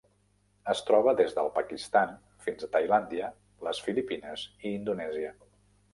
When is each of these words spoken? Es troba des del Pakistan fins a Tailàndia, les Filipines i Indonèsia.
Es 0.71 0.79
troba 0.85 1.13
des 1.19 1.35
del 1.35 1.49
Pakistan 1.57 2.15
fins 2.45 2.67
a 2.69 2.71
Tailàndia, 2.77 3.31
les 3.69 3.83
Filipines 3.89 4.47
i 4.65 4.77
Indonèsia. 4.79 5.37